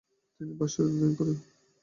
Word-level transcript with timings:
তিনি 0.35 0.53
ভাষাটি 0.59 0.81
অধ্যয়ন 0.85 1.13
করেন। 1.17 1.37